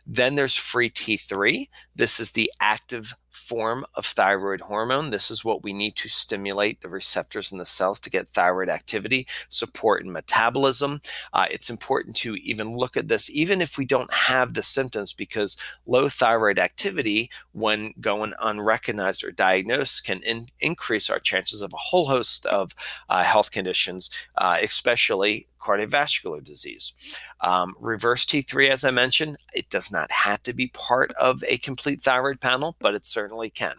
Then 0.07 0.37
there's 0.37 0.55
free 0.55 0.91
T3. 0.91 1.69
This 1.97 2.19
is 2.19 2.33
the 2.33 2.53
active 2.61 3.15
form 3.31 3.85
of 3.95 4.07
thyroid 4.07 4.63
hormone. 4.63 5.11
This 5.11 5.31
is 5.31 5.45
what 5.45 5.63
we 5.63 5.73
need 5.73 5.97
to 5.97 6.09
stimulate 6.09 6.81
the 6.81 6.89
receptors 6.89 7.53
in 7.53 7.59
the 7.59 7.65
cells 7.65 8.01
to 8.01 8.11
get 8.11 8.29
thyroid 8.29 8.69
activity, 8.69 9.27
support 9.49 10.03
in 10.03 10.13
metabolism. 10.13 11.01
Uh, 11.33 11.47
it's 11.51 11.69
important 11.69 12.17
to 12.17 12.37
even 12.37 12.77
look 12.77 12.97
at 12.97 13.09
this, 13.09 13.29
even 13.31 13.61
if 13.61 13.77
we 13.77 13.85
don't 13.85 14.13
have 14.13 14.55
the 14.55 14.63
symptoms, 14.63 15.13
because 15.13 15.57
low 15.87 16.09
thyroid 16.09 16.59
activity, 16.59 17.31
when 17.53 17.93
going 18.01 18.33
unrecognized 18.41 19.23
or 19.25 19.31
diagnosed, 19.31 20.05
can 20.05 20.23
in- 20.23 20.49
increase 20.61 21.11
our 21.11 21.19
chances 21.19 21.61
of 21.61 21.73
a 21.73 21.77
whole 21.77 22.07
host 22.07 22.47
of 22.47 22.75
uh, 23.09 23.23
health 23.23 23.51
conditions, 23.51 24.11
uh, 24.39 24.59
especially 24.63 25.47
cardiovascular 25.65 26.45
disease. 26.45 26.93
Um, 27.41 27.75
reverse 27.81 28.27
T3, 28.27 28.69
as 28.69 28.85
I 28.85 28.91
mentioned, 28.91 29.39
it 29.55 29.71
does 29.71 29.91
not 29.91 30.11
have 30.11 30.43
to 30.45 30.53
be 30.53 30.69
part 30.69 31.13
of 31.13 31.43
a 31.49 31.59
complete 31.59 32.03
thyroid 32.03 32.41
panel, 32.41 32.77
but 32.81 32.95
it 32.95 33.07
certainly 33.07 33.51
can. 33.51 33.77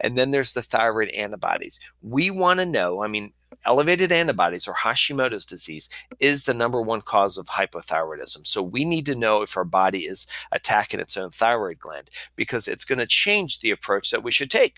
And 0.00 0.16
then 0.16 0.30
there's 0.30 0.54
the 0.54 0.62
thyroid 0.62 1.10
antibodies. 1.10 1.78
We 2.02 2.30
want 2.30 2.60
to 2.60 2.66
know, 2.66 3.02
I 3.02 3.08
mean, 3.08 3.32
elevated 3.64 4.12
antibodies 4.12 4.66
or 4.66 4.74
Hashimoto's 4.74 5.46
disease 5.46 5.88
is 6.20 6.44
the 6.44 6.54
number 6.54 6.80
one 6.80 7.00
cause 7.00 7.36
of 7.36 7.46
hypothyroidism. 7.46 8.46
So 8.46 8.62
we 8.62 8.84
need 8.84 9.06
to 9.06 9.14
know 9.14 9.42
if 9.42 9.56
our 9.56 9.64
body 9.64 10.06
is 10.06 10.26
attacking 10.52 11.00
its 11.00 11.16
own 11.16 11.30
thyroid 11.30 11.78
gland 11.78 12.10
because 12.34 12.68
it's 12.68 12.84
going 12.84 12.98
to 12.98 13.06
change 13.06 13.60
the 13.60 13.70
approach 13.70 14.10
that 14.10 14.22
we 14.22 14.30
should 14.30 14.50
take. 14.50 14.76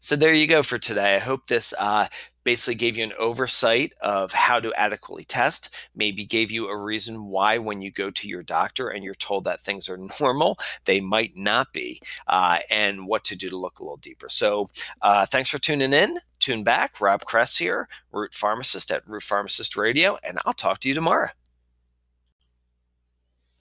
So 0.00 0.16
there 0.16 0.32
you 0.32 0.46
go 0.46 0.62
for 0.62 0.78
today. 0.78 1.16
I 1.16 1.20
hope 1.20 1.46
this 1.46 1.72
uh, 1.78 2.08
basically 2.48 2.74
gave 2.74 2.96
you 2.96 3.04
an 3.04 3.12
oversight 3.18 3.92
of 4.00 4.32
how 4.32 4.58
to 4.58 4.72
adequately 4.72 5.22
test, 5.22 5.76
maybe 5.94 6.24
gave 6.24 6.50
you 6.50 6.66
a 6.66 6.74
reason 6.74 7.26
why 7.26 7.58
when 7.58 7.82
you 7.82 7.90
go 7.90 8.10
to 8.10 8.26
your 8.26 8.42
doctor 8.42 8.88
and 8.88 9.04
you're 9.04 9.14
told 9.16 9.44
that 9.44 9.60
things 9.60 9.86
are 9.86 9.98
normal, 10.18 10.58
they 10.86 10.98
might 10.98 11.36
not 11.36 11.70
be, 11.74 12.00
uh, 12.26 12.60
and 12.70 13.06
what 13.06 13.22
to 13.22 13.36
do 13.36 13.50
to 13.50 13.58
look 13.58 13.80
a 13.80 13.82
little 13.82 13.98
deeper. 13.98 14.30
So 14.30 14.70
uh, 15.02 15.26
thanks 15.26 15.50
for 15.50 15.58
tuning 15.58 15.92
in. 15.92 16.16
Tune 16.38 16.64
back. 16.64 17.02
Rob 17.02 17.22
Kress 17.26 17.58
here, 17.58 17.86
Root 18.12 18.32
Pharmacist 18.32 18.90
at 18.90 19.06
Root 19.06 19.24
Pharmacist 19.24 19.76
Radio, 19.76 20.16
and 20.24 20.38
I'll 20.46 20.54
talk 20.54 20.78
to 20.80 20.88
you 20.88 20.94
tomorrow. 20.94 21.28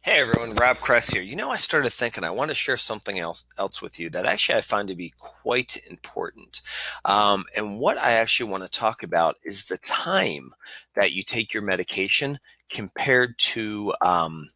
Hey 0.02 0.22
everyone, 0.22 0.56
Rob 0.56 0.78
Kress 0.78 1.10
here. 1.10 1.22
You 1.22 1.36
know, 1.36 1.50
I 1.50 1.58
started 1.58 1.90
thinking 1.92 2.24
I 2.24 2.30
want 2.30 2.50
to 2.50 2.56
share 2.56 2.78
something 2.78 3.20
else 3.20 3.46
else 3.58 3.82
with 3.82 4.00
you 4.00 4.10
that 4.12 4.26
actually 4.26 4.58
I 4.58 4.62
find 4.62 4.88
to 4.88 4.96
be 4.96 5.14
quite 5.18 5.76
important. 5.90 6.62
Um, 7.04 7.44
and 7.58 7.78
what 7.78 7.98
I 7.98 8.14
actually 8.14 8.50
want 8.50 8.64
to 8.64 8.72
talk 8.72 9.04
about 9.04 9.36
is 9.44 9.66
the 9.66 9.78
time 9.80 10.54
that 10.96 11.12
you 11.12 11.24
take 11.24 11.54
your 11.54 11.64
medication 11.64 12.40
compared 12.70 13.38
to 13.40 13.94
um, 14.02 14.50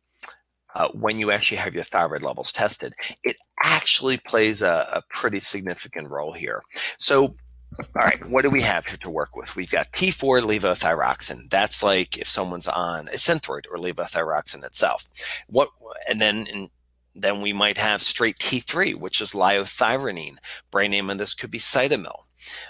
uh, 0.74 0.88
when 0.94 1.20
you 1.20 1.32
actually 1.32 1.58
have 1.58 1.76
your 1.76 1.84
thyroid 1.84 2.24
levels 2.24 2.54
tested. 2.54 2.94
It 3.24 3.36
actually 3.62 4.18
plays 4.18 4.62
a, 4.62 4.88
a 4.94 5.04
pretty 5.10 5.42
significant 5.42 6.10
role 6.10 6.32
here. 6.32 6.64
So 6.98 7.36
all 7.80 8.04
right, 8.04 8.26
what 8.28 8.42
do 8.44 8.50
we 8.50 8.62
have 8.62 8.86
here 8.86 8.98
to 8.98 9.10
work 9.10 9.36
with? 9.36 9.56
We've 9.56 9.72
got 9.72 9.92
T4 9.92 10.42
levothyroxine. 10.42 11.50
That's 11.50 11.82
like 11.82 12.18
if 12.18 12.28
someone's 12.28 12.68
on 12.68 13.08
a 13.10 13.14
synthroid 13.14 13.66
or 13.72 13.78
levothyroxine 13.78 14.64
itself. 14.64 15.08
What 15.48 15.70
and 16.10 16.20
then 16.20 16.70
then 17.16 17.42
we 17.42 17.54
might 17.54 17.78
have 17.78 18.02
straight 18.02 18.38
T3, 18.38 18.96
which 18.96 19.22
is 19.22 19.32
liothyronine. 19.32 20.38
Brand 20.70 20.92
name 20.92 21.10
of 21.10 21.18
this 21.18 21.34
could 21.34 21.52
be 21.52 21.60
Cytomel. 21.60 22.24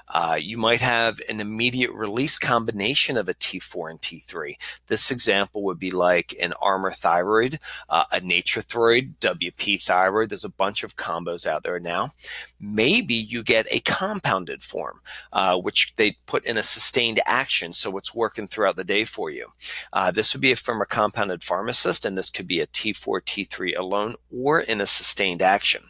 Uh, 0.07 0.37
you 0.39 0.57
might 0.57 0.81
have 0.81 1.21
an 1.29 1.39
immediate 1.39 1.91
release 1.91 2.37
combination 2.37 3.17
of 3.17 3.29
a 3.29 3.33
T4 3.33 3.91
and 3.91 4.01
T3. 4.01 4.55
This 4.87 5.11
example 5.11 5.63
would 5.63 5.79
be 5.79 5.91
like 5.91 6.35
an 6.39 6.53
Armour 6.61 6.91
thyroid, 6.91 7.59
uh, 7.89 8.05
a 8.11 8.19
Nature-Throid, 8.21 9.15
WP 9.19 9.81
thyroid. 9.81 10.29
There's 10.29 10.43
a 10.43 10.49
bunch 10.49 10.83
of 10.83 10.95
combos 10.95 11.45
out 11.45 11.63
there 11.63 11.79
now. 11.79 12.11
Maybe 12.59 13.15
you 13.15 13.43
get 13.43 13.67
a 13.71 13.79
compounded 13.81 14.63
form, 14.63 15.01
uh, 15.33 15.57
which 15.57 15.93
they 15.95 16.17
put 16.25 16.45
in 16.45 16.57
a 16.57 16.63
sustained 16.63 17.21
action, 17.25 17.73
so 17.73 17.97
it's 17.97 18.13
working 18.13 18.47
throughout 18.47 18.75
the 18.75 18.83
day 18.83 19.05
for 19.05 19.29
you. 19.29 19.47
Uh, 19.93 20.11
this 20.11 20.33
would 20.33 20.41
be 20.41 20.53
from 20.55 20.81
a 20.81 20.85
compounded 20.85 21.43
pharmacist, 21.43 22.05
and 22.05 22.17
this 22.17 22.29
could 22.29 22.47
be 22.47 22.59
a 22.59 22.67
T4, 22.67 23.21
T3 23.21 23.77
alone, 23.77 24.15
or 24.31 24.61
in 24.61 24.81
a 24.81 24.85
sustained 24.85 25.41
action. 25.41 25.83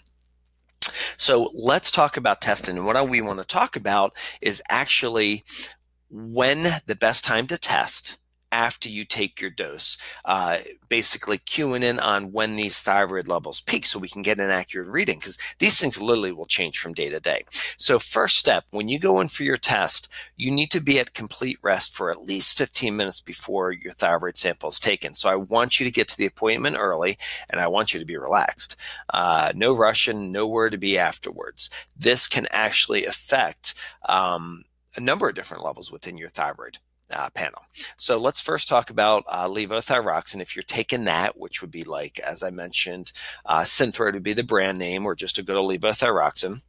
So 1.17 1.51
let's 1.53 1.91
talk 1.91 2.17
about 2.17 2.41
testing. 2.41 2.77
And 2.77 2.85
what 2.85 3.09
we 3.09 3.21
want 3.21 3.39
to 3.39 3.45
talk 3.45 3.75
about 3.75 4.13
is 4.41 4.61
actually 4.69 5.43
when 6.09 6.63
the 6.85 6.95
best 6.95 7.23
time 7.23 7.47
to 7.47 7.57
test 7.57 8.17
after 8.51 8.89
you 8.89 9.05
take 9.05 9.39
your 9.39 9.49
dose, 9.49 9.97
uh, 10.25 10.59
basically 10.89 11.37
cueing 11.37 11.83
in 11.83 11.99
on 11.99 12.31
when 12.31 12.55
these 12.55 12.79
thyroid 12.81 13.27
levels 13.27 13.61
peak 13.61 13.85
so 13.85 13.97
we 13.97 14.09
can 14.09 14.21
get 14.21 14.39
an 14.39 14.49
accurate 14.49 14.89
reading 14.89 15.19
because 15.19 15.37
these 15.59 15.79
things 15.79 15.99
literally 15.99 16.31
will 16.31 16.45
change 16.45 16.77
from 16.77 16.93
day 16.93 17.09
to 17.09 17.19
day. 17.19 17.45
So, 17.77 17.99
first 17.99 18.37
step 18.37 18.65
when 18.71 18.89
you 18.89 18.99
go 18.99 19.19
in 19.19 19.29
for 19.29 19.43
your 19.43 19.57
test, 19.57 20.07
you 20.35 20.51
need 20.51 20.71
to 20.71 20.81
be 20.81 20.99
at 20.99 21.13
complete 21.13 21.57
rest 21.61 21.93
for 21.93 22.11
at 22.11 22.25
least 22.25 22.57
15 22.57 22.95
minutes 22.95 23.21
before 23.21 23.71
your 23.71 23.93
thyroid 23.93 24.37
sample 24.37 24.69
is 24.69 24.79
taken. 24.79 25.13
So, 25.13 25.29
I 25.29 25.35
want 25.35 25.79
you 25.79 25.85
to 25.85 25.91
get 25.91 26.07
to 26.09 26.17
the 26.17 26.25
appointment 26.25 26.77
early 26.77 27.17
and 27.49 27.61
I 27.61 27.67
want 27.67 27.93
you 27.93 27.99
to 27.99 28.05
be 28.05 28.17
relaxed. 28.17 28.75
Uh, 29.13 29.51
no 29.55 29.75
rushing, 29.75 30.31
nowhere 30.31 30.69
to 30.69 30.77
be 30.77 30.97
afterwards. 30.97 31.69
This 31.95 32.27
can 32.27 32.47
actually 32.51 33.05
affect 33.05 33.75
um, 34.07 34.63
a 34.95 34.99
number 34.99 35.29
of 35.29 35.35
different 35.35 35.63
levels 35.63 35.91
within 35.91 36.17
your 36.17 36.29
thyroid 36.29 36.79
uh, 37.13 37.29
panel. 37.31 37.61
So 37.97 38.17
let's 38.17 38.41
first 38.41 38.67
talk 38.67 38.89
about 38.89 39.23
uh, 39.27 39.47
levothyroxine. 39.47 40.41
If 40.41 40.55
you're 40.55 40.63
taking 40.63 41.05
that, 41.05 41.37
which 41.37 41.61
would 41.61 41.71
be 41.71 41.83
like, 41.83 42.19
as 42.19 42.43
I 42.43 42.49
mentioned, 42.49 43.11
uh, 43.45 43.61
Synthroid 43.61 44.13
would 44.13 44.23
be 44.23 44.33
the 44.33 44.43
brand 44.43 44.77
name, 44.77 45.05
or 45.05 45.15
just 45.15 45.37
a 45.37 45.43
good 45.43 45.55
old 45.55 45.71
levothyroxine. 45.71 46.61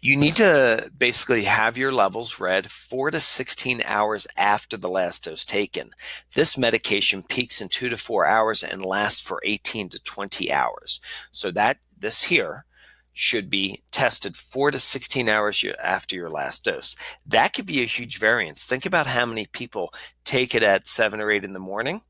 You 0.00 0.16
need 0.16 0.36
to 0.36 0.90
basically 0.96 1.44
have 1.44 1.76
your 1.76 1.92
levels 1.92 2.40
read 2.40 2.70
four 2.70 3.10
to 3.10 3.20
16 3.20 3.82
hours 3.84 4.26
after 4.36 4.76
the 4.76 4.88
last 4.88 5.24
dose 5.24 5.44
taken. 5.44 5.94
This 6.34 6.58
medication 6.58 7.22
peaks 7.22 7.60
in 7.60 7.68
two 7.68 7.88
to 7.88 7.96
four 7.96 8.26
hours 8.26 8.62
and 8.62 8.84
lasts 8.84 9.20
for 9.20 9.40
18 9.44 9.88
to 9.90 10.02
20 10.02 10.52
hours. 10.52 11.00
So 11.30 11.50
that 11.52 11.78
this 11.96 12.24
here 12.24 12.64
should 13.12 13.50
be 13.50 13.82
tested 13.90 14.36
four 14.36 14.70
to 14.70 14.78
16 14.78 15.28
hours 15.28 15.64
after 15.82 16.16
your 16.16 16.30
last 16.30 16.64
dose. 16.64 16.96
That 17.26 17.52
could 17.52 17.66
be 17.66 17.82
a 17.82 17.86
huge 17.86 18.18
variance. 18.18 18.64
Think 18.64 18.86
about 18.86 19.06
how 19.06 19.26
many 19.26 19.46
people 19.46 19.92
take 20.24 20.54
it 20.54 20.62
at 20.62 20.86
seven 20.86 21.20
or 21.20 21.30
eight 21.30 21.44
in 21.44 21.52
the 21.52 21.58
morning 21.58 22.02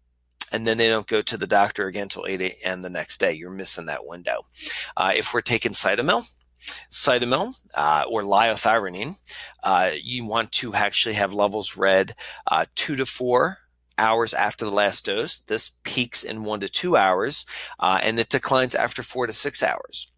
and 0.53 0.67
then 0.67 0.77
they 0.77 0.89
don't 0.89 1.07
go 1.07 1.23
to 1.23 1.37
the 1.37 1.47
doctor 1.47 1.87
again 1.87 2.03
until 2.03 2.27
8 2.27 2.41
a.m. 2.41 2.83
the 2.83 2.91
next 2.91 3.19
day. 3.19 3.33
You're 3.33 3.51
missing 3.51 3.87
that 3.87 4.07
window. 4.07 4.45
Uh, 4.97 5.13
if 5.17 5.33
we're 5.33 5.41
taking 5.41 5.73
Cytomel, 5.73 6.27
Cytomel 6.91 7.55
uh, 7.75 8.05
or 8.09 8.23
liothyronine, 8.23 9.17
uh, 9.63 9.91
you 10.01 10.25
want 10.25 10.53
to 10.53 10.75
actually 10.75 11.15
have 11.15 11.33
levels 11.33 11.77
read 11.77 12.15
uh, 12.47 12.67
two 12.75 12.97
to 12.97 13.07
four 13.07 13.59
hours 13.99 14.35
after 14.35 14.65
the 14.65 14.75
last 14.75 15.07
dose. 15.07 15.41
This 15.41 15.73
peaks 15.85 16.23
in 16.23 16.45
one 16.45 16.61
to 16.61 16.69
two 16.69 16.97
hours, 16.97 17.47
uh, 17.81 18.01
and 18.03 18.19
it 18.19 18.29
declines 18.29 18.75
after 18.75 19.03
four 19.03 19.27
to 19.27 19.33
six 19.33 19.63
hours 19.63 20.09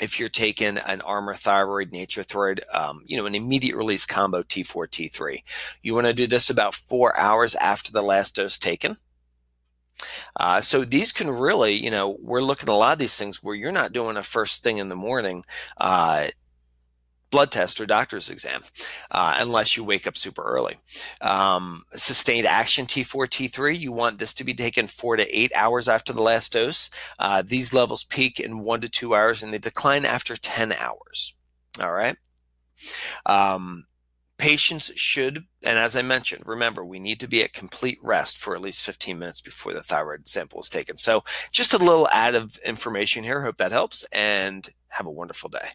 if 0.00 0.18
you're 0.18 0.28
taking 0.28 0.78
an 0.78 1.00
Armour 1.02 1.34
thyroid, 1.34 1.92
Nature-Throid, 1.92 2.60
um, 2.72 3.02
you 3.06 3.16
know, 3.16 3.26
an 3.26 3.34
immediate 3.34 3.76
release 3.76 4.06
combo 4.06 4.42
T4, 4.42 4.88
T3, 4.88 5.42
you 5.82 5.94
want 5.94 6.06
to 6.06 6.14
do 6.14 6.26
this 6.26 6.50
about 6.50 6.74
four 6.74 7.16
hours 7.18 7.54
after 7.56 7.92
the 7.92 8.02
last 8.02 8.36
dose 8.36 8.58
taken. 8.58 8.96
Uh, 10.36 10.60
so 10.60 10.84
these 10.84 11.12
can 11.12 11.28
really, 11.28 11.72
you 11.72 11.90
know, 11.90 12.16
we're 12.20 12.42
looking 12.42 12.68
at 12.68 12.72
a 12.72 12.76
lot 12.76 12.92
of 12.92 12.98
these 12.98 13.16
things 13.16 13.42
where 13.42 13.54
you're 13.54 13.72
not 13.72 13.92
doing 13.92 14.16
a 14.16 14.22
first 14.22 14.62
thing 14.62 14.78
in 14.78 14.88
the 14.88 14.96
morning 14.96 15.44
uh, 15.78 16.28
blood 17.30 17.50
test 17.50 17.80
or 17.80 17.86
doctor's 17.86 18.30
exam, 18.30 18.62
uh, 19.10 19.36
unless 19.38 19.76
you 19.76 19.84
wake 19.84 20.06
up 20.06 20.16
super 20.16 20.42
early. 20.42 20.76
Um, 21.20 21.84
sustained 21.94 22.46
action 22.46 22.86
T4, 22.86 23.26
T3, 23.28 23.78
you 23.78 23.92
want 23.92 24.18
this 24.18 24.34
to 24.34 24.44
be 24.44 24.54
taken 24.54 24.86
four 24.86 25.16
to 25.16 25.38
eight 25.38 25.52
hours 25.54 25.88
after 25.88 26.12
the 26.12 26.22
last 26.22 26.52
dose. 26.52 26.90
Uh, 27.18 27.42
these 27.44 27.74
levels 27.74 28.04
peak 28.04 28.40
in 28.40 28.60
one 28.60 28.80
to 28.80 28.88
two 28.88 29.14
hours 29.14 29.42
and 29.42 29.52
they 29.52 29.58
decline 29.58 30.04
after 30.04 30.36
10 30.36 30.72
hours. 30.72 31.34
All 31.80 31.92
right. 31.92 32.16
Um, 33.26 33.86
patients 34.38 34.92
should, 34.94 35.44
and 35.62 35.78
as 35.78 35.96
I 35.96 36.02
mentioned, 36.02 36.44
remember, 36.46 36.84
we 36.84 36.98
need 36.98 37.20
to 37.20 37.28
be 37.28 37.42
at 37.42 37.52
complete 37.52 37.98
rest 38.02 38.38
for 38.38 38.54
at 38.54 38.62
least 38.62 38.84
15 38.84 39.18
minutes 39.18 39.40
before 39.40 39.74
the 39.74 39.82
thyroid 39.82 40.28
sample 40.28 40.60
is 40.60 40.68
taken. 40.68 40.96
So, 40.96 41.24
just 41.50 41.74
a 41.74 41.78
little 41.78 42.08
add 42.12 42.34
of 42.34 42.56
information 42.58 43.24
here. 43.24 43.42
Hope 43.42 43.56
that 43.56 43.72
helps 43.72 44.04
and 44.12 44.68
have 44.88 45.06
a 45.06 45.10
wonderful 45.10 45.50
day. 45.50 45.70